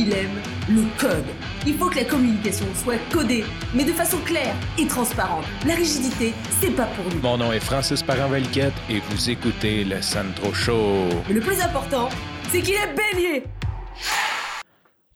il 0.00 0.14
aime 0.14 0.40
le 0.70 0.82
code. 0.98 1.26
Il 1.66 1.74
faut 1.74 1.90
que 1.90 1.96
la 1.96 2.04
communication 2.04 2.64
soit 2.74 2.98
codée, 3.12 3.44
mais 3.74 3.84
de 3.84 3.92
façon 3.92 4.16
claire 4.24 4.54
et 4.78 4.86
transparente. 4.86 5.44
La 5.66 5.74
rigidité, 5.74 6.32
c'est 6.58 6.74
pas 6.74 6.86
pour 6.86 7.04
nous. 7.12 7.20
Mon 7.20 7.36
nom 7.36 7.52
est 7.52 7.60
Francis 7.60 8.02
parent 8.02 8.32
et 8.34 9.00
vous 9.10 9.30
écoutez 9.30 9.84
le 9.84 10.00
Sandro 10.00 10.54
Show. 10.54 11.08
Mais 11.28 11.34
le 11.34 11.40
plus 11.40 11.60
important, 11.60 12.08
c'est 12.48 12.62
qu'il 12.62 12.74
est 12.74 12.94
bélier. 12.94 13.44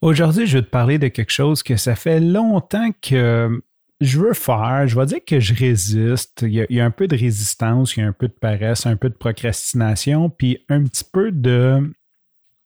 Aujourd'hui, 0.03 0.47
je 0.47 0.59
vais 0.59 0.65
te 0.65 0.71
parler 0.71 0.99
de 0.99 1.09
quelque 1.09 1.33
chose 1.33 1.63
que 1.63 1.77
ça 1.79 1.97
fait 1.97 2.21
longtemps 2.21 2.91
que 3.01 3.63
je 4.03 4.19
veux 4.19 4.35
faire. 4.35 4.87
Je 4.87 5.01
vais 5.01 5.07
dire 5.07 5.25
que 5.27 5.41
je 5.41 5.55
résiste. 5.55 6.43
Il 6.43 6.53
y, 6.53 6.61
a, 6.61 6.67
il 6.69 6.77
y, 6.77 6.81
a, 6.81 6.85
un 6.85 6.91
peu 6.91 7.09
de 7.09 7.17
résistance, 7.17 7.97
il 7.97 8.01
y 8.01 8.03
a 8.03 8.07
un 8.07 8.13
peu 8.13 8.29
de 8.29 8.35
paresse, 8.35 8.85
un 8.85 8.97
peu 8.97 9.09
de 9.09 9.15
procrastination, 9.15 10.29
puis 10.29 10.59
un 10.69 10.85
petit 10.85 11.05
peu 11.11 11.33
de 11.33 11.91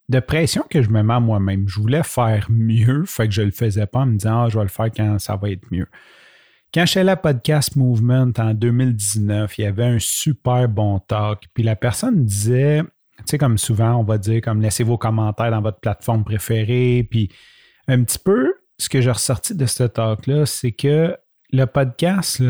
de 0.09 0.19
pression 0.19 0.63
que 0.69 0.81
je 0.81 0.89
me 0.89 1.03
mets 1.03 1.13
à 1.13 1.19
moi-même. 1.19 1.67
Je 1.67 1.79
voulais 1.79 2.03
faire 2.03 2.47
mieux, 2.49 3.05
fait 3.05 3.27
que 3.27 3.33
je 3.33 3.43
le 3.43 3.51
faisais 3.51 3.85
pas 3.85 3.99
en 3.99 4.05
me 4.07 4.17
disant 4.17 4.43
ah, 4.43 4.49
je 4.49 4.57
vais 4.57 4.63
le 4.63 4.69
faire 4.69 4.89
quand 4.95 5.19
ça 5.19 5.35
va 5.35 5.51
être 5.51 5.65
mieux. 5.71 5.87
Quand 6.73 6.85
j'étais 6.85 6.99
à 6.99 7.03
la 7.03 7.15
Podcast 7.15 7.75
Movement 7.75 8.31
en 8.37 8.53
2019, 8.53 9.57
il 9.57 9.61
y 9.61 9.65
avait 9.65 9.85
un 9.85 9.97
super 9.99 10.67
bon 10.67 10.99
talk. 10.99 11.43
Puis 11.53 11.63
la 11.63 11.75
personne 11.75 12.25
disait, 12.25 12.83
tu 13.17 13.23
sais, 13.25 13.37
comme 13.37 13.57
souvent, 13.57 13.95
on 13.95 14.03
va 14.03 14.17
dire, 14.17 14.41
comme 14.41 14.61
laissez 14.61 14.83
vos 14.83 14.97
commentaires 14.97 15.51
dans 15.51 15.61
votre 15.61 15.79
plateforme 15.79 16.23
préférée. 16.23 17.07
Puis 17.09 17.31
un 17.87 18.03
petit 18.03 18.19
peu, 18.19 18.53
ce 18.77 18.87
que 18.87 19.01
j'ai 19.01 19.11
ressorti 19.11 19.55
de 19.55 19.65
ce 19.65 19.83
talk-là, 19.83 20.45
c'est 20.45 20.71
que 20.71 21.15
le 21.51 21.65
podcast, 21.65 22.43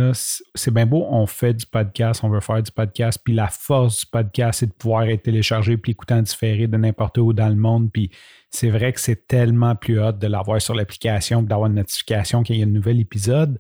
c'est 0.56 0.74
bien 0.74 0.86
beau, 0.86 1.08
on 1.10 1.26
fait 1.26 1.54
du 1.54 1.66
podcast, 1.66 2.22
on 2.24 2.30
veut 2.30 2.42
faire 2.42 2.62
du 2.62 2.72
podcast, 2.72 3.20
puis 3.24 3.34
la 3.34 3.48
force 3.48 4.02
du 4.02 4.06
podcast, 4.08 4.60
c'est 4.60 4.68
de 4.68 4.74
pouvoir 4.74 5.04
être 5.04 5.24
téléchargé 5.24 5.78
puis 5.78 5.94
écouter 5.94 6.16
en 6.16 6.22
différé 6.22 6.68
de 6.68 6.76
n'importe 6.76 7.18
où 7.18 7.32
dans 7.32 7.48
le 7.48 7.56
monde. 7.56 7.90
Puis 7.94 8.12
c'est 8.50 8.70
vrai 8.70 8.92
que 8.92 9.00
c'est 9.00 9.28
tellement 9.28 9.76
plus 9.76 10.02
hot 10.02 10.14
de 10.14 10.28
l'avoir 10.28 10.62
sur 10.62 10.76
l'application, 10.76 11.42
d'avoir 11.42 11.70
une 11.70 11.76
notification 11.76 12.44
qu'il 12.44 12.58
y 12.58 12.62
a 12.62 12.66
un 12.66 12.70
nouvel 12.70 13.00
épisode. 13.00 13.58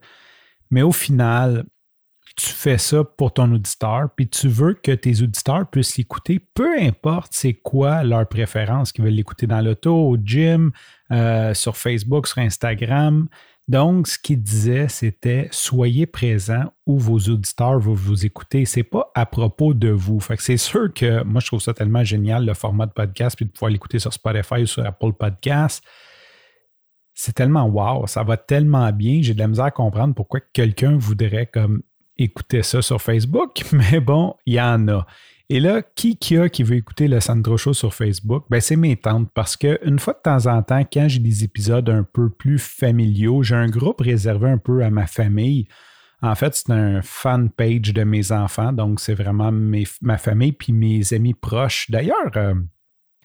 Mais 0.71 0.81
au 0.81 0.91
final, 0.91 1.65
tu 2.35 2.49
fais 2.49 2.77
ça 2.77 3.03
pour 3.03 3.33
ton 3.33 3.51
auditeur, 3.53 4.09
puis 4.15 4.27
tu 4.27 4.49
veux 4.49 4.73
que 4.73 4.91
tes 4.91 5.21
auditeurs 5.21 5.69
puissent 5.69 5.97
l'écouter, 5.97 6.39
peu 6.53 6.79
importe 6.79 7.31
c'est 7.31 7.53
quoi 7.53 8.03
leur 8.03 8.27
préférence, 8.27 8.91
qu'ils 8.91 9.05
veulent 9.05 9.13
l'écouter 9.13 9.47
dans 9.47 9.61
l'auto, 9.61 9.93
au 9.93 10.17
gym, 10.17 10.71
euh, 11.11 11.53
sur 11.53 11.77
Facebook, 11.77 12.27
sur 12.27 12.39
Instagram. 12.39 13.27
Donc, 13.69 14.07
ce 14.07 14.17
qu'il 14.17 14.41
disait, 14.41 14.87
c'était 14.87 15.47
soyez 15.51 16.07
présents 16.07 16.73
où 16.87 16.97
vos 16.97 17.19
auditeurs 17.19 17.77
vont 17.77 17.93
vous 17.93 18.25
écouter. 18.25 18.65
C'est 18.65 18.81
pas 18.81 19.11
à 19.13 19.27
propos 19.27 19.75
de 19.75 19.89
vous. 19.89 20.19
C'est 20.39 20.57
sûr 20.57 20.91
que 20.91 21.23
moi, 21.23 21.39
je 21.39 21.45
trouve 21.45 21.61
ça 21.61 21.75
tellement 21.75 22.03
génial, 22.03 22.47
le 22.47 22.55
format 22.55 22.87
de 22.87 22.93
podcast, 22.93 23.35
puis 23.35 23.45
de 23.45 23.51
pouvoir 23.51 23.69
l'écouter 23.69 23.99
sur 23.99 24.11
Spotify 24.11 24.63
ou 24.63 24.65
sur 24.65 24.83
Apple 24.83 25.13
Podcast. 25.13 25.83
C'est 27.13 27.33
tellement 27.33 27.67
wow, 27.67 28.07
ça 28.07 28.23
va 28.23 28.37
tellement 28.37 28.91
bien. 28.91 29.19
J'ai 29.21 29.35
de 29.35 29.39
la 29.39 29.47
misère 29.47 29.65
à 29.65 29.71
comprendre 29.71 30.15
pourquoi 30.15 30.39
quelqu'un 30.51 30.97
voudrait 30.97 31.45
comme 31.45 31.83
écouter 32.17 32.63
ça 32.63 32.81
sur 32.81 32.99
Facebook, 32.99 33.61
mais 33.71 33.99
bon, 33.99 34.33
il 34.47 34.55
y 34.55 34.61
en 34.61 34.87
a. 34.87 35.05
Et 35.51 35.59
là, 35.59 35.81
qui 35.81 36.15
qui 36.15 36.37
a 36.37 36.47
qui 36.47 36.61
veut 36.61 36.75
écouter 36.75 37.07
le 37.07 37.19
Sandro 37.19 37.57
Show 37.57 37.73
sur 37.73 37.93
Facebook? 37.93 38.45
Ben, 38.51 38.61
c'est 38.61 38.75
mes 38.75 38.95
tantes 38.95 39.29
parce 39.33 39.57
qu'une 39.57 39.97
fois 39.97 40.13
de 40.13 40.21
temps 40.21 40.45
en 40.45 40.61
temps, 40.61 40.83
quand 40.85 41.07
j'ai 41.07 41.19
des 41.19 41.43
épisodes 41.43 41.89
un 41.89 42.03
peu 42.03 42.29
plus 42.29 42.59
familiaux, 42.59 43.41
j'ai 43.41 43.55
un 43.55 43.67
groupe 43.67 44.01
réservé 44.01 44.47
un 44.47 44.59
peu 44.59 44.83
à 44.83 44.91
ma 44.91 45.07
famille. 45.07 45.67
En 46.21 46.35
fait, 46.35 46.53
c'est 46.53 46.69
un 46.69 47.01
fan 47.01 47.49
page 47.49 47.93
de 47.93 48.03
mes 48.03 48.31
enfants, 48.31 48.73
donc 48.73 48.99
c'est 48.99 49.15
vraiment 49.15 49.51
ma 49.51 50.17
famille 50.17 50.51
puis 50.51 50.71
mes 50.71 51.13
amis 51.13 51.33
proches. 51.33 51.89
D'ailleurs, 51.89 52.31
euh, 52.35 52.53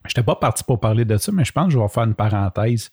je 0.07 0.11
n'étais 0.11 0.23
pas 0.23 0.37
parti 0.37 0.65
pour 0.65 0.81
parler 0.81 1.05
de 1.05 1.19
ça, 1.19 1.31
mais 1.31 1.45
je 1.45 1.53
pense 1.53 1.67
que 1.67 1.73
je 1.73 1.79
vais 1.79 1.89
faire 1.89 2.05
une 2.05 2.15
parenthèse. 2.15 2.91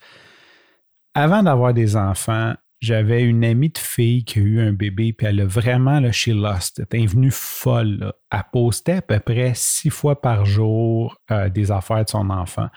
Avant 1.14 1.44
d'avoir 1.44 1.74
des 1.74 1.96
enfants, 1.96 2.56
j'avais 2.82 3.22
une 3.22 3.46
amie 3.46 3.70
de 3.70 3.78
fille 3.78 4.24
qui 4.24 4.40
a 4.40 4.42
eu 4.42 4.60
un 4.60 4.74
bébé, 4.74 5.14
puis 5.14 5.28
elle 5.28 5.40
a 5.42 5.46
vraiment, 5.46 6.00
là, 6.00 6.12
she 6.12 6.30
lost. 6.30 6.82
Elle 6.92 7.04
est 7.04 7.06
venue 7.06 7.30
folle. 7.30 8.12
Elle 8.32 8.44
postait 8.52 8.94
à 8.94 9.02
peu 9.04 9.20
près 9.20 9.54
six 9.54 9.92
fois 9.92 10.20
par 10.20 10.46
jour 10.46 11.16
euh, 11.30 11.50
des 11.50 11.70
affaires 11.70 12.04
de 12.04 12.10
son 12.10 12.32
enfant. 12.32 12.70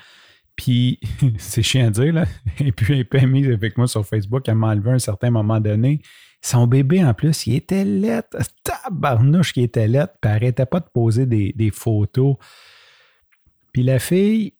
Puis, 0.57 1.01
c'est 1.39 1.63
chiant 1.63 1.87
à 1.87 1.91
dire, 1.91 2.13
là. 2.13 2.27
Et 2.61 2.71
puis, 2.71 2.93
elle 3.01 3.01
est 3.01 3.15
amie 3.15 3.47
avec 3.47 3.79
moi 3.79 3.89
sur 3.89 4.07
Facebook. 4.07 4.47
Elle 4.47 4.57
m'a 4.57 4.69
enlevé 4.69 4.91
à 4.91 4.95
un 4.95 4.99
certain 4.99 5.31
moment 5.31 5.59
donné. 5.59 6.03
Son 6.43 6.67
bébé, 6.67 7.03
en 7.03 7.15
plus, 7.15 7.47
il 7.47 7.57
était 7.57 7.87
lettre. 7.87 8.37
Tabarnouche 8.63 9.55
qui 9.55 9.63
était 9.63 9.89
lettre. 9.89 10.13
Puis, 10.21 10.31
elle 10.31 10.33
n'arrêtait 10.33 10.67
pas 10.67 10.81
de 10.81 10.89
poser 10.93 11.25
des 11.25 11.71
photos. 11.73 12.37
Puis, 13.73 13.83
la 13.83 13.99
fille, 13.99 14.53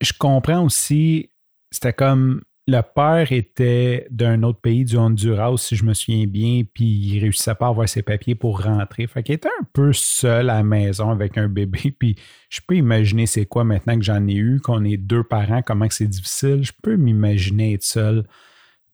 je 0.00 0.12
comprends 0.16 0.64
aussi, 0.64 1.30
c'était 1.72 1.92
comme 1.92 2.42
le 2.66 2.80
père 2.80 3.30
était 3.30 4.06
d'un 4.10 4.42
autre 4.42 4.60
pays, 4.60 4.84
du 4.84 4.96
Honduras, 4.96 5.58
si 5.58 5.76
je 5.76 5.84
me 5.84 5.92
souviens 5.92 6.26
bien, 6.26 6.62
puis 6.72 6.84
il 6.84 7.20
réussissait 7.20 7.54
pas 7.54 7.66
à 7.66 7.68
avoir 7.68 7.86
ses 7.86 8.02
papiers 8.02 8.34
pour 8.34 8.62
rentrer. 8.62 9.06
Fait 9.06 9.22
qu'il 9.22 9.34
était 9.34 9.50
un 9.60 9.64
peu 9.74 9.92
seul 9.92 10.48
à 10.48 10.56
la 10.56 10.62
maison 10.62 11.10
avec 11.10 11.36
un 11.36 11.48
bébé, 11.48 11.94
puis 11.98 12.16
je 12.48 12.60
peux 12.66 12.76
imaginer 12.76 13.26
c'est 13.26 13.44
quoi 13.44 13.64
maintenant 13.64 13.98
que 13.98 14.04
j'en 14.04 14.26
ai 14.26 14.34
eu, 14.34 14.60
qu'on 14.60 14.82
est 14.84 14.96
deux 14.96 15.22
parents, 15.22 15.60
comment 15.60 15.86
c'est 15.90 16.06
difficile. 16.06 16.64
Je 16.64 16.72
peux 16.82 16.96
m'imaginer 16.96 17.74
être 17.74 17.82
seul. 17.82 18.24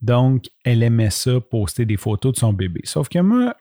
Donc, 0.02 0.46
elle 0.64 0.82
aimait 0.82 1.10
ça, 1.10 1.40
poster 1.40 1.84
des 1.84 1.96
photos 1.96 2.32
de 2.32 2.38
son 2.38 2.52
bébé. 2.52 2.80
Sauf 2.84 3.08
que 3.08 3.20
moi, 3.20 3.54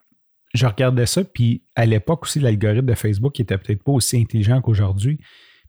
je 0.56 0.66
regardais 0.66 1.06
ça, 1.06 1.24
puis 1.24 1.64
à 1.76 1.86
l'époque 1.86 2.24
aussi, 2.24 2.40
l'algorithme 2.40 2.88
de 2.88 2.96
Facebook 2.96 3.40
était 3.40 3.58
peut-être 3.60 3.84
pas 3.84 3.92
aussi 3.92 4.18
intelligent 4.18 4.60
qu'aujourd'hui. 4.62 5.20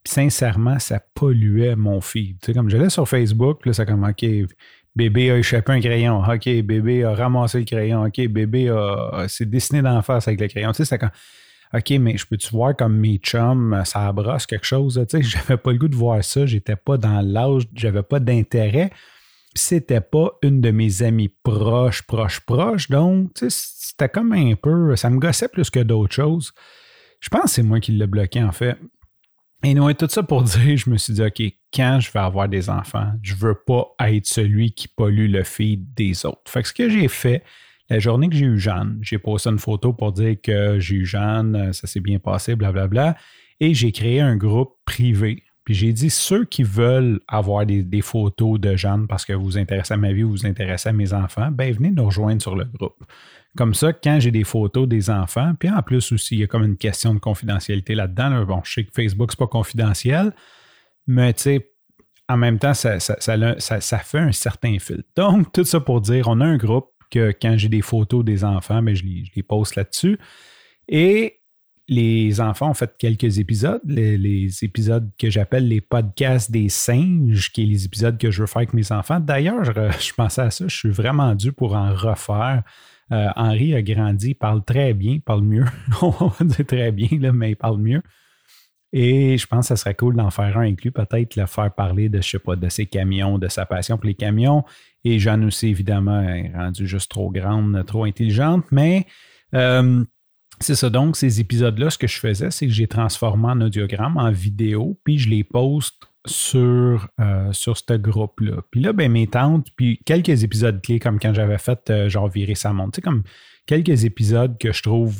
Puis 0.03 0.15
sincèrement, 0.15 0.79
ça 0.79 1.01
polluait 1.15 1.77
mon 1.77 2.01
feed. 2.01 2.39
Tu 2.41 2.47
sais, 2.47 2.55
comme 2.55 2.71
j'allais 2.71 2.91
sur 2.91 3.09
Facebook, 3.09 3.67
là, 3.67 3.73
ça 3.73 3.85
comme 3.85 4.05
OK, 4.05 4.25
bébé 4.97 5.31
a 5.31 5.39
échappé 5.39 5.73
un 5.73 5.81
crayon. 5.81 6.23
OK, 6.23 6.45
bébé 6.63 7.05
a 7.05 7.15
ramassé 7.15 7.59
le 7.59 7.65
crayon. 7.65 8.05
OK, 8.05 8.27
bébé 8.29 8.71
a, 8.71 9.27
s'est 9.29 9.47
dessiné 9.47 9.83
d'en 9.83 10.01
face 10.03 10.27
avec 10.29 10.41
le 10.41 10.49
crayon. 10.49 10.73
Tu 10.73 10.79
sais, 10.79 10.85
c'est 10.85 10.99
comme 10.99 11.11
OK, 11.73 11.91
mais 12.01 12.17
je 12.17 12.27
peux-tu 12.27 12.51
voir 12.51 12.75
comme 12.75 12.97
mes 12.97 13.19
chums, 13.19 13.81
ça 13.85 14.11
brosse 14.13 14.47
quelque 14.47 14.67
chose? 14.67 15.01
Tu 15.09 15.19
sais, 15.19 15.23
j'avais 15.39 15.57
pas 15.57 15.73
le 15.73 15.79
goût 15.79 15.89
de 15.89 15.97
voir 15.97 16.23
ça. 16.25 16.47
J'étais 16.47 16.77
pas 16.77 16.97
dans 16.97 17.21
l'âge, 17.21 17.65
j'avais 17.75 18.03
pas 18.03 18.19
d'intérêt. 18.19 18.91
C'était 19.55 20.01
pas 20.01 20.33
une 20.43 20.61
de 20.61 20.71
mes 20.71 21.03
amies 21.03 21.33
proches, 21.43 22.03
proches, 22.03 22.41
proches. 22.41 22.89
Donc, 22.89 23.35
tu 23.35 23.51
sais, 23.51 23.75
c'était 23.91 24.09
comme 24.09 24.33
un 24.33 24.55
peu. 24.55 24.97
Ça 24.97 25.11
me 25.11 25.19
gossait 25.19 25.49
plus 25.49 25.71
que 25.71 25.81
d'autres 25.81 26.15
choses. 26.15 26.53
Je 27.21 27.29
pense 27.29 27.43
que 27.43 27.51
c'est 27.51 27.63
moi 27.63 27.81
qui 27.81 27.93
l'ai 27.93 28.07
bloqué, 28.07 28.43
en 28.43 28.53
fait. 28.53 28.77
Et 29.63 29.75
nous, 29.75 29.93
tout 29.93 30.09
ça 30.09 30.23
pour 30.23 30.43
dire, 30.45 30.77
je 30.77 30.89
me 30.89 30.97
suis 30.97 31.13
dit, 31.13 31.23
OK, 31.23 31.43
quand 31.73 32.01
je 32.01 32.11
vais 32.11 32.21
avoir 32.21 32.49
des 32.49 32.71
enfants, 32.71 33.13
je 33.23 33.35
veux 33.35 33.55
pas 33.55 33.95
être 34.01 34.27
celui 34.27 34.73
qui 34.73 34.89
pollue 34.89 35.31
le 35.31 35.45
feed 35.45 35.95
des 35.95 36.25
autres. 36.25 36.51
Fait 36.51 36.63
que 36.63 36.69
ce 36.69 36.73
que 36.73 36.89
j'ai 36.89 37.09
fait, 37.09 37.45
la 37.89 37.99
journée 37.99 38.29
que 38.29 38.37
j'ai 38.37 38.47
eu 38.47 38.59
Jeanne, 38.59 38.99
j'ai 39.03 39.19
posté 39.19 39.51
une 39.51 39.59
photo 39.59 39.93
pour 39.93 40.13
dire 40.13 40.37
que 40.43 40.79
j'ai 40.79 40.97
eu 40.97 41.07
Jeanne, 41.07 41.73
ça 41.73 41.87
s'est 41.87 42.01
bien 42.01 42.19
passé, 42.19 42.55
blablabla. 42.55 43.17
Et 43.59 43.75
j'ai 43.75 43.93
créé 43.93 44.21
un 44.21 44.37
groupe 44.37 44.77
privé. 44.87 45.43
J'ai 45.73 45.93
dit, 45.93 46.11
ceux 46.11 46.45
qui 46.45 46.65
veulent 46.65 47.21
avoir 47.29 47.65
des, 47.65 48.03
photos 48.03 48.59
de 48.59 48.75
Jeanne 48.77 49.07
parce 49.07 49.25
que 49.25 49.33
vous 49.33 49.45
vous 49.45 49.59
intéressez 49.59 49.95
à 49.95 49.97
ma 49.97 50.13
vie 50.13 50.25
ou 50.25 50.31
vous 50.31 50.37
vous 50.39 50.47
intéressez 50.47 50.89
à 50.89 50.93
mes 50.93 51.13
enfants, 51.13 51.51
ben 51.53 51.73
venez 51.73 51.91
nous 51.91 52.05
rejoindre 52.05 52.43
sur 52.43 52.57
le 52.57 52.65
groupe. 52.65 53.05
Comme 53.57 53.75
ça, 53.75 53.93
quand 53.93 54.19
j'ai 54.21 54.31
des 54.31 54.45
photos 54.45 54.89
des 54.89 55.11
enfants, 55.11 55.55
puis 55.59 55.71
en 55.71 55.83
plus 55.83 56.13
aussi, 56.13 56.37
il 56.37 56.41
y 56.41 56.45
a 56.45 56.47
comme 56.47 56.65
une 56.65 56.77
question 56.77 57.15
de 57.15 57.21
confidentialité 57.21 57.95
là-dedans. 57.95 58.45
Bon, 58.45 58.61
je 58.65 58.73
sais 58.73 58.85
que 58.85 58.91
Facebook, 58.93 59.31
c'est 59.31 59.39
pas 59.39 59.47
confidentiel, 59.47 60.33
mais 61.07 61.33
tu 61.35 61.43
sais, 61.43 61.71
en 62.29 62.37
même 62.37 62.59
temps, 62.59 62.75
ça, 62.75 62.99
fait 63.01 64.19
un 64.19 64.33
certain 64.33 64.79
fil. 64.79 65.03
Donc, 65.17 65.53
tout 65.53 65.65
ça 65.65 65.81
pour 65.81 66.01
dire, 66.01 66.29
on 66.29 66.41
a 66.41 66.45
un 66.45 66.57
groupe 66.57 66.91
que 67.11 67.33
quand 67.43 67.57
j'ai 67.57 67.69
des 67.69 67.83
photos 67.83 68.25
des 68.25 68.45
enfants, 68.45 68.83
ben, 68.83 68.95
je, 68.95 69.03
les, 69.05 69.25
je 69.25 69.31
les 69.35 69.43
poste 69.43 69.75
là-dessus. 69.75 70.19
Et 70.87 71.40
les 71.91 72.41
enfants 72.41 72.71
ont 72.71 72.75
fait 72.75 72.95
quelques 72.97 73.41
épisodes, 73.41 73.81
les, 73.85 74.65
épisodes 74.65 75.11
que 75.19 75.29
j'appelle 75.29 75.67
les 75.67 75.81
podcasts 75.81 76.49
des 76.49 76.69
singes, 76.69 77.51
qui 77.53 77.65
est 77.65 77.67
les 77.67 77.85
épisodes 77.85 78.17
que 78.17 78.31
je 78.31 78.43
veux 78.43 78.47
faire 78.47 78.59
avec 78.59 78.75
mes 78.75 78.93
enfants. 78.93 79.19
D'ailleurs, 79.19 79.65
je, 79.65 79.73
pensais 80.17 80.43
à 80.43 80.51
ça, 80.53 80.69
je 80.69 80.77
suis 80.77 80.91
vraiment 80.91 81.35
dû 81.35 81.53
pour 81.53 81.75
en 81.75 81.93
refaire. 81.93 82.63
Euh, 83.11 83.27
Henri 83.35 83.75
a 83.75 83.83
grandi, 83.83 84.29
il 84.29 84.35
parle 84.37 84.65
très 84.65 84.95
bien, 84.95 85.19
parle 85.19 85.43
mieux. 85.43 85.65
On 86.03 86.29
va 86.29 86.45
dire 86.45 86.65
très 86.65 86.93
bien, 86.93 87.33
mais 87.33 87.51
il 87.51 87.57
parle 87.57 87.79
mieux. 87.79 88.03
Et 88.93 89.37
je 89.37 89.47
pense 89.49 89.65
que 89.65 89.75
ça 89.75 89.77
serait 89.77 89.97
cool 89.97 90.15
d'en 90.15 90.31
faire 90.31 90.59
un 90.59 90.63
inclus, 90.63 90.93
peut-être 90.93 91.35
le 91.35 91.47
faire 91.47 91.75
parler 91.75 92.09
de, 92.09 92.21
je 92.23 92.29
sais 92.29 92.39
pas, 92.39 92.55
de 92.55 92.69
ses 92.69 92.87
camions, 92.87 93.37
de 93.37 93.49
sa 93.49 93.67
passion 93.67 93.97
pour 93.97 94.07
les 94.07 94.15
camions. 94.15 94.63
Et 95.03 95.19
Jeanne 95.19 95.45
aussi, 95.45 95.67
évidemment, 95.67 96.23
est 96.23 96.53
rendue 96.55 96.87
juste 96.87 97.11
trop 97.11 97.31
grande, 97.33 97.85
trop 97.85 98.05
intelligente. 98.05 98.65
Mais 98.71 99.07
euh, 99.57 100.05
c'est 100.61 100.75
ça. 100.75 100.91
Donc, 100.91 101.17
ces 101.17 101.41
épisodes-là, 101.41 101.91
ce 101.91 101.99
que 101.99 102.07
je 102.07 102.19
faisais, 102.19 102.51
c'est 102.51 102.67
que 102.67 102.73
j'ai 102.73 102.87
transformé 102.87 103.49
en 103.49 103.61
audiogramme, 103.61 104.17
en 104.17 104.31
vidéo, 104.31 104.99
puis 105.05 105.19
je 105.19 105.29
les 105.29 105.45
poste 105.45 106.11
sur, 106.27 107.09
euh, 107.19 107.53
sur 107.53 107.79
ce 107.79 107.95
groupe-là. 107.95 108.63
Puis 108.71 108.81
là, 108.81 108.93
ben, 108.93 109.11
mes 109.11 109.27
tantes, 109.27 109.69
puis 109.77 110.01
quelques 110.05 110.45
épisodes 110.45 110.81
clés, 110.83 110.99
comme 110.99 111.19
quand 111.19 111.33
j'avais 111.33 111.59
fait 111.59 111.89
euh, 111.91 112.09
genre 112.09 112.29
virer 112.29 112.55
sa 112.55 112.73
montre, 112.73 112.93
tu 112.93 112.97
sais, 112.97 113.03
comme 113.03 113.23
quelques 113.67 114.05
épisodes 114.05 114.59
que 114.59 114.73
je 114.73 114.83
trouve 114.83 115.17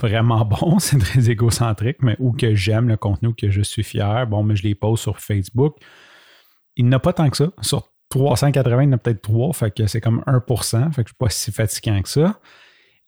vraiment 0.00 0.44
bons, 0.44 0.78
c'est 0.78 0.98
très 0.98 1.30
égocentrique, 1.30 1.98
mais 2.02 2.16
ou 2.18 2.32
que 2.32 2.54
j'aime 2.54 2.88
le 2.88 2.96
contenu, 2.96 3.34
que 3.34 3.50
je 3.50 3.62
suis 3.62 3.82
fier, 3.82 4.26
bon, 4.26 4.42
mais 4.42 4.56
je 4.56 4.62
les 4.62 4.74
pose 4.74 5.00
sur 5.00 5.20
Facebook. 5.20 5.76
Il 6.76 6.84
n'y 6.84 6.90
en 6.90 6.98
a 6.98 7.00
pas 7.00 7.12
tant 7.12 7.30
que 7.30 7.36
ça 7.36 7.50
sur 7.62 7.88
380, 8.10 8.82
il 8.82 8.86
y 8.86 8.88
en 8.88 8.92
a 8.92 8.98
peut-être 8.98 9.22
3, 9.22 9.52
fait 9.54 9.70
que 9.74 9.86
c'est 9.86 10.02
comme 10.02 10.22
1% 10.26 10.92
fait 10.92 10.96
que 10.96 10.96
je 10.96 11.00
ne 11.00 11.06
suis 11.06 11.14
pas 11.18 11.30
si 11.30 11.50
fatiguant 11.50 12.02
que 12.02 12.08
ça. 12.08 12.38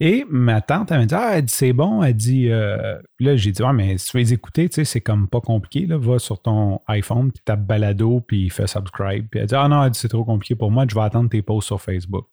Et 0.01 0.25
ma 0.29 0.61
tante, 0.61 0.91
elle 0.91 0.99
m'a 0.99 1.07
dit, 1.07 1.15
ah, 1.15 1.39
elle 1.39 1.45
dit, 1.45 1.55
c'est 1.55 1.73
bon. 1.73 2.03
Elle 2.03 2.15
dit, 2.15 2.51
euh, 2.51 2.99
là, 3.21 3.37
j'ai 3.37 3.53
dit, 3.53 3.63
ouais, 3.63 3.73
mais 3.73 3.97
si 3.97 4.11
tu 4.11 4.17
veux 4.17 4.23
les 4.23 4.33
écouter, 4.33 4.69
tu 4.69 4.77
sais, 4.77 4.85
c'est 4.85 5.01
comme 5.01 5.29
pas 5.29 5.41
compliqué. 5.41 5.87
Là. 5.87 5.99
Va 5.99 6.19
sur 6.19 6.43
ton 6.43 6.81
iPhone, 6.89 7.31
puis 7.31 7.43
tape 7.45 7.65
balado, 7.65 8.21
puis 8.21 8.51
fais 8.51 8.67
subscribe. 8.67 9.29
Puis 9.31 9.41
elle 9.41 9.47
dit, 9.47 9.55
ah 9.55 9.69
non, 9.69 9.85
elle 9.85 9.91
dit, 9.91 9.99
c'est 9.99 10.09
trop 10.09 10.25
compliqué 10.25 10.57
pour 10.57 10.71
moi, 10.71 10.85
je 10.89 10.95
vais 10.95 11.01
attendre 11.03 11.31
tes 11.31 11.43
posts 11.43 11.69
sur 11.69 11.81
Facebook. 11.81 12.27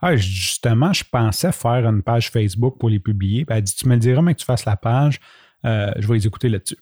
Ah, 0.00 0.16
justement, 0.16 0.92
je 0.92 1.04
pensais 1.10 1.52
faire 1.52 1.86
une 1.86 2.02
page 2.02 2.30
Facebook 2.30 2.78
pour 2.78 2.88
les 2.88 3.00
publier. 3.00 3.44
Puis 3.44 3.56
elle 3.56 3.62
dit, 3.62 3.74
tu 3.74 3.86
me 3.86 3.94
le 3.94 4.00
diras, 4.00 4.22
mais 4.22 4.34
que 4.34 4.40
tu 4.40 4.46
fasses 4.46 4.64
la 4.64 4.76
page, 4.76 5.20
euh, 5.66 5.92
je 5.98 6.06
vais 6.08 6.14
les 6.14 6.26
écouter 6.26 6.48
là-dessus. 6.48 6.78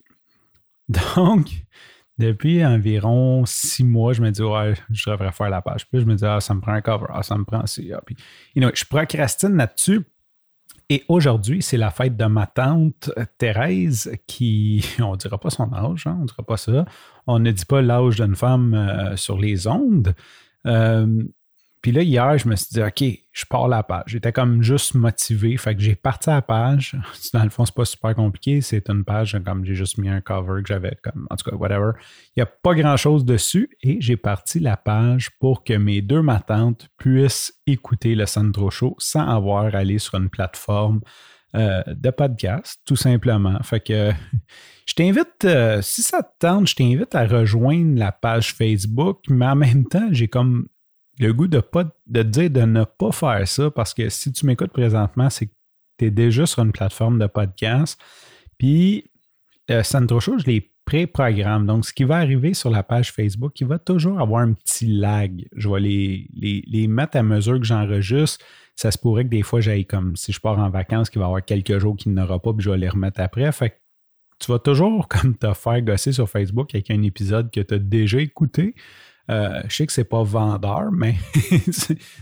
Donc, 1.16 1.48
depuis 2.22 2.64
environ 2.64 3.44
six 3.46 3.84
mois, 3.84 4.12
je 4.12 4.22
me 4.22 4.30
dis, 4.30 4.42
ouais, 4.42 4.74
je 4.90 5.10
devrais 5.10 5.32
faire 5.32 5.50
la 5.50 5.60
page. 5.60 5.86
Puis 5.88 6.00
je 6.00 6.06
me 6.06 6.14
dis, 6.14 6.24
ah, 6.24 6.40
ça 6.40 6.54
me 6.54 6.60
prend 6.60 6.72
un 6.72 6.80
cover, 6.80 7.06
ah, 7.10 7.22
ça 7.22 7.36
me 7.36 7.44
prend 7.44 7.66
ci. 7.66 7.92
Ah. 7.92 8.00
Puis, 8.04 8.16
je 8.54 8.84
procrastine 8.84 9.56
là-dessus 9.56 10.02
et 10.92 11.04
aujourd'hui, 11.08 11.62
c'est 11.62 11.78
la 11.78 11.90
fête 11.90 12.18
de 12.18 12.26
ma 12.26 12.46
tante 12.46 13.10
euh, 13.16 13.24
Thérèse 13.38 14.12
qui, 14.26 14.84
on 15.00 15.12
ne 15.12 15.16
dira 15.16 15.38
pas 15.38 15.48
son 15.48 15.72
âge, 15.72 16.06
hein, 16.06 16.16
on 16.18 16.22
ne 16.22 16.26
dira 16.26 16.42
pas 16.42 16.56
ça. 16.56 16.84
On 17.26 17.38
ne 17.38 17.50
dit 17.50 17.64
pas 17.64 17.80
l'âge 17.80 18.16
d'une 18.16 18.36
femme 18.36 18.74
euh, 18.74 19.16
sur 19.16 19.38
les 19.38 19.66
ondes. 19.66 20.14
Euh, 20.66 21.22
puis 21.82 21.90
là, 21.90 22.02
hier, 22.02 22.38
je 22.38 22.48
me 22.48 22.54
suis 22.54 22.68
dit, 22.70 22.80
OK, 22.80 23.02
je 23.32 23.44
pars 23.44 23.66
la 23.66 23.82
page. 23.82 24.04
J'étais 24.06 24.30
comme 24.30 24.62
juste 24.62 24.94
motivé. 24.94 25.56
Fait 25.56 25.74
que 25.74 25.80
j'ai 25.80 25.96
parti 25.96 26.30
à 26.30 26.34
la 26.34 26.42
page. 26.42 26.96
Dans 27.34 27.42
le 27.42 27.50
fond, 27.50 27.64
c'est 27.64 27.74
pas 27.74 27.84
super 27.84 28.14
compliqué. 28.14 28.60
C'est 28.60 28.88
une 28.88 29.04
page, 29.04 29.36
comme 29.44 29.64
j'ai 29.64 29.74
juste 29.74 29.98
mis 29.98 30.08
un 30.08 30.20
cover 30.20 30.62
que 30.62 30.68
j'avais 30.68 30.96
comme, 31.02 31.26
en 31.28 31.34
tout 31.34 31.50
cas, 31.50 31.56
whatever. 31.56 31.90
Il 32.28 32.40
n'y 32.40 32.42
a 32.44 32.46
pas 32.46 32.74
grand 32.74 32.96
chose 32.96 33.24
dessus 33.24 33.68
et 33.82 34.00
j'ai 34.00 34.16
parti 34.16 34.60
la 34.60 34.76
page 34.76 35.30
pour 35.40 35.64
que 35.64 35.74
mes 35.74 36.02
deux 36.02 36.22
matantes 36.22 36.88
puissent 36.98 37.52
écouter 37.66 38.14
le 38.14 38.26
Sandro 38.26 38.70
Show 38.70 38.94
sans 38.98 39.26
avoir 39.26 39.74
à 39.74 39.78
aller 39.78 39.98
sur 39.98 40.14
une 40.14 40.30
plateforme 40.30 41.00
euh, 41.56 41.82
de 41.86 42.10
podcast, 42.10 42.80
tout 42.86 42.96
simplement. 42.96 43.58
Fait 43.64 43.80
que 43.80 44.12
je 44.86 44.94
t'invite, 44.94 45.44
euh, 45.44 45.82
si 45.82 46.02
ça 46.02 46.22
te 46.22 46.30
tente, 46.38 46.68
je 46.68 46.76
t'invite 46.76 47.14
à 47.16 47.26
rejoindre 47.26 47.98
la 47.98 48.12
page 48.12 48.54
Facebook, 48.54 49.18
mais 49.28 49.46
en 49.46 49.56
même 49.56 49.84
temps, 49.84 50.08
j'ai 50.12 50.28
comme 50.28 50.68
le 51.18 51.32
goût 51.32 51.46
de 51.46 51.60
pas 51.60 51.84
de 52.06 52.22
dire 52.22 52.50
de 52.50 52.62
ne 52.62 52.84
pas 52.84 53.12
faire 53.12 53.46
ça 53.46 53.70
parce 53.70 53.94
que 53.94 54.08
si 54.08 54.32
tu 54.32 54.46
m'écoutes 54.46 54.72
présentement, 54.72 55.30
c'est 55.30 55.46
que 55.46 55.52
tu 55.98 56.06
es 56.06 56.10
déjà 56.10 56.46
sur 56.46 56.62
une 56.62 56.72
plateforme 56.72 57.18
de 57.18 57.26
podcast. 57.26 58.00
Puis 58.58 59.10
euh, 59.70 59.82
Sandro 59.82 60.20
Show, 60.20 60.38
je 60.38 60.46
les 60.46 60.72
pré-programme. 60.84 61.66
Donc, 61.66 61.86
ce 61.86 61.92
qui 61.92 62.04
va 62.04 62.16
arriver 62.16 62.54
sur 62.54 62.70
la 62.70 62.82
page 62.82 63.12
Facebook, 63.12 63.60
il 63.60 63.66
va 63.66 63.78
toujours 63.78 64.20
avoir 64.20 64.42
un 64.42 64.52
petit 64.52 64.86
lag. 64.86 65.46
Je 65.54 65.68
vais 65.68 65.80
les, 65.80 66.28
les, 66.66 66.86
mettre 66.88 67.16
à 67.16 67.22
mesure 67.22 67.58
que 67.58 67.64
j'enregistre. 67.64 68.44
Ça 68.74 68.90
se 68.90 68.98
pourrait 68.98 69.24
que 69.24 69.30
des 69.30 69.42
fois, 69.42 69.60
j'aille 69.60 69.86
comme 69.86 70.16
si 70.16 70.32
je 70.32 70.40
pars 70.40 70.58
en 70.58 70.70
vacances, 70.70 71.10
qu'il 71.10 71.20
va 71.20 71.26
y 71.26 71.28
avoir 71.28 71.44
quelques 71.44 71.78
jours 71.78 71.96
qu'il 71.96 72.12
n'y 72.12 72.20
aura 72.20 72.40
pas, 72.40 72.52
puis 72.52 72.62
je 72.62 72.70
vais 72.70 72.78
les 72.78 72.88
remettre 72.88 73.20
après. 73.20 73.50
Fait 73.52 73.70
que 73.70 73.74
tu 74.38 74.50
vas 74.50 74.58
toujours 74.58 75.08
comme 75.08 75.36
te 75.36 75.52
faire 75.54 75.80
gosser 75.82 76.12
sur 76.12 76.28
Facebook 76.28 76.74
avec 76.74 76.90
un 76.90 77.02
épisode 77.02 77.50
que 77.50 77.60
tu 77.60 77.74
as 77.74 77.78
déjà 77.78 78.20
écouté. 78.20 78.74
Euh, 79.30 79.62
je 79.68 79.76
sais 79.76 79.86
que 79.86 79.92
c'est 79.92 80.04
pas 80.04 80.22
vendeur, 80.22 80.90
mais 80.92 81.16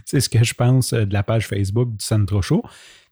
c'est 0.04 0.20
ce 0.20 0.28
que 0.28 0.44
je 0.44 0.54
pense 0.54 0.92
euh, 0.92 1.04
de 1.04 1.12
la 1.12 1.22
page 1.22 1.46
Facebook 1.46 1.90
du 1.90 2.04
Centro 2.04 2.42
Show. 2.42 2.62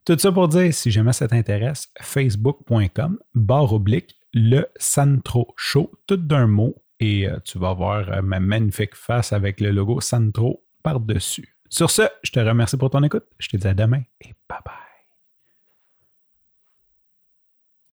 Tout 0.05 0.19
ça 0.19 0.33
pour 0.33 0.49
dire, 0.49 0.73
si 0.73 0.91
jamais 0.91 1.13
ça 1.13 1.29
t'intéresse, 1.29 1.89
facebook.com, 2.01 3.19
barre 3.35 3.73
oblique, 3.73 4.17
le 4.33 4.67
Centro 4.77 5.55
Show, 5.57 5.91
tout 6.07 6.17
d'un 6.17 6.47
mot, 6.47 6.77
et 7.01 7.29
euh, 7.29 7.39
tu 7.45 7.59
vas 7.59 7.75
voir 7.75 8.23
ma 8.23 8.41
magnifique 8.41 8.95
face 8.95 9.33
avec 9.33 9.61
le 9.61 9.71
logo 9.71 10.01
Centro 10.01 10.65
par-dessus. 10.83 11.57
Sur 11.69 11.91
ce, 11.91 12.03
je 12.23 12.33
te 12.33 12.41
remercie 12.41 12.77
pour 12.77 12.91
ton 12.91 13.03
écoute. 13.03 13.25
Je 13.39 13.49
te 13.49 13.57
dis 13.57 13.67
à 13.67 13.75
demain 13.75 14.03
et 14.21 14.35